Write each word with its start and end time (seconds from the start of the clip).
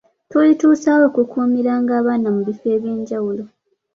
Tulituusa 0.29 0.89
wa 0.95 1.03
okukuumiranga 1.09 1.91
abaana 1.99 2.27
mu 2.35 2.41
bifo 2.47 2.67
eby'enjawulo? 2.75 3.43